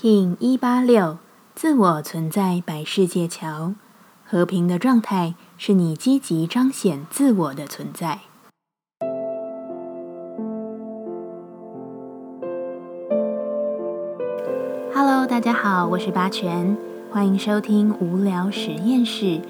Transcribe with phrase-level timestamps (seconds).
[0.00, 1.18] King 一八六，
[1.56, 3.74] 自我存在百世界桥，
[4.24, 8.20] 和平的状态是你积极彰显自我的存在。
[14.94, 16.76] Hello，大家好，我是八全，
[17.10, 19.40] 欢迎收听无聊实验室，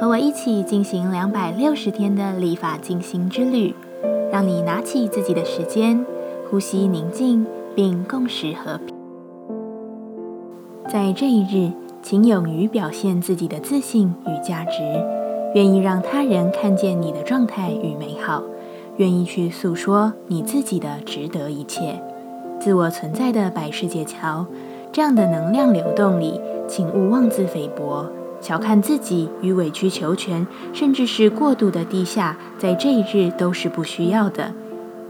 [0.00, 3.74] 和我一起进行两百六十天的立法进行之旅，
[4.32, 6.06] 让你拿起自己的时间，
[6.50, 8.89] 呼吸宁静，并共识和平。
[10.90, 11.70] 在这一日，
[12.02, 14.82] 请勇于表现自己的自信与价值，
[15.54, 18.42] 愿意让他人看见你的状态与美好，
[18.96, 22.02] 愿意去诉说你自己的值得一切，
[22.58, 24.44] 自我存在的百世界桥。
[24.90, 34.52] 这样的能量流动里，请勿妄自菲薄，小看自己与委曲求全，甚至是过度的低下，在这一日都是不需要的。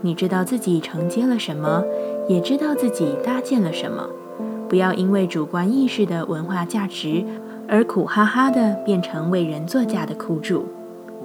[0.03, 1.83] 你知道自己承接了什么，
[2.29, 4.07] 也知道自己搭建了什么。
[4.71, 7.25] 不要因为主观意识的文化价值
[7.67, 10.65] 而苦哈哈的变成为人作嫁的苦主。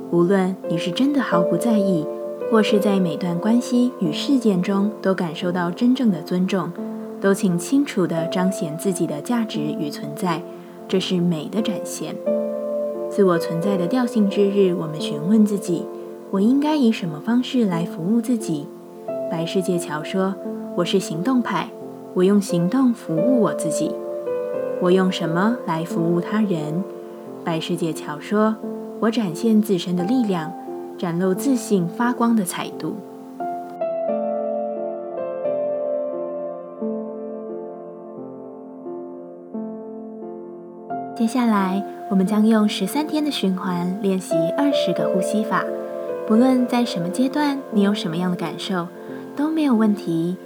[0.10, 2.04] 无论你是真的毫不在意，
[2.50, 6.72] 或是在每段关系与事件中都感受到真正的尊重，
[7.22, 10.42] 都请清楚地彰显自己的价值与存在，
[10.88, 12.16] 这是美的展现。
[13.12, 15.86] 自我存在的调性之日，我们询问自己：
[16.32, 18.66] 我应该以什么方式来服务自己？
[19.30, 20.34] 白世界桥说
[20.78, 21.70] ：“我是行动派。”
[22.16, 23.92] 我用行动服务我自己，
[24.80, 26.82] 我用什么来服务他人？
[27.44, 28.56] 白世界桥说
[29.02, 30.50] ：“我展现自身的力量，
[30.98, 32.96] 展露自信发光的彩度。”
[41.18, 45.66] 接下来，我们将用十三天的循环练习二十个呼吸法。
[46.26, 48.88] 不论在什么阶段，你有什么样的感受，
[49.36, 50.38] 都没有问题。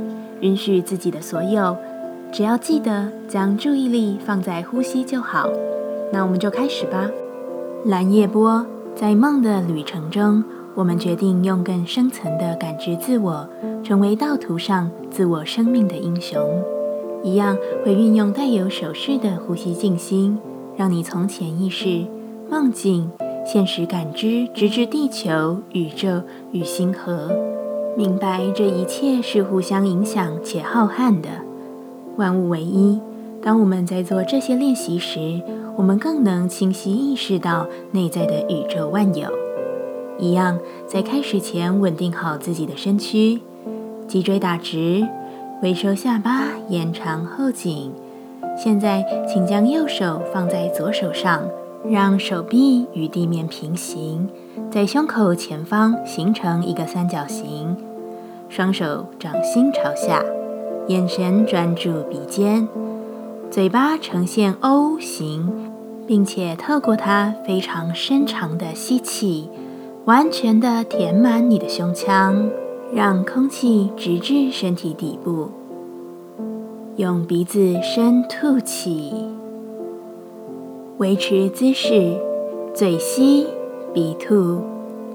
[0.42, 1.76] 允许自己的所有，
[2.32, 5.50] 只要记得将注意力放在呼吸就好。
[6.12, 7.10] 那我们就开始吧。
[7.86, 8.66] 蓝夜波，
[8.96, 10.44] 在梦的旅程中，
[10.76, 13.48] 我们决定用更深层的感知自我，
[13.84, 16.42] 成为道途上自我生命的英雄。
[17.24, 20.38] 一样会运用带有手势的呼吸静心，
[20.78, 22.06] 让你从潜意识、
[22.50, 23.12] 梦境、
[23.46, 26.22] 现实感知，直至地球、宇宙
[26.52, 27.30] 与星河。
[27.98, 31.30] 明白这一切是互相影响且浩瀚的，
[32.16, 33.00] 万物为一。
[33.42, 35.42] 当我们在做这些练习时，
[35.76, 39.28] 我们更能清晰意识到内在的宇宙万有。
[40.18, 43.42] 一样，在开始前稳定好自己的身躯，
[44.08, 45.08] 脊椎打直，
[45.62, 47.92] 微收下巴，延长后颈。
[48.58, 51.44] 现在，请将右手放在左手上，
[51.88, 54.28] 让手臂与地面平行，
[54.70, 57.76] 在胸口前方形成一个三角形。
[58.50, 60.24] 双手掌心朝下，
[60.88, 62.68] 眼神专注鼻尖，
[63.50, 65.72] 嘴巴呈现 O 型，
[66.06, 69.50] 并且透过它非常深长的吸气，
[70.06, 72.50] 完全的填满你的胸腔，
[72.94, 75.50] 让空气直至身体底部。
[76.98, 79.14] 用鼻子深吐气，
[81.00, 82.18] 维持姿势，
[82.74, 83.48] 嘴吸
[83.94, 84.62] 鼻吐，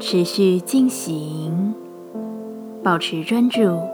[0.00, 1.74] 持续进行。
[2.82, 3.93] 保持专注。